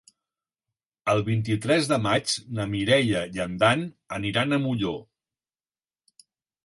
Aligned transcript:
El 1.13 1.19
vint-i-tres 1.27 1.89
de 1.91 1.99
maig 2.07 2.33
na 2.59 2.67
Mireia 2.73 3.21
i 3.37 3.45
en 3.47 3.55
Dan 3.65 3.85
aniran 4.21 4.51
a 4.59 4.63
Molló. 4.65 4.99